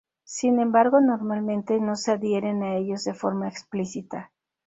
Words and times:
Sin 0.25 0.59
embargo, 0.59 0.99
normalmente 0.99 1.79
no 1.79 1.95
se 1.95 2.11
adhieren 2.13 2.63
a 2.63 2.75
ellos 2.75 3.03
de 3.03 3.13
forma 3.13 3.47
explícita. 3.47 4.31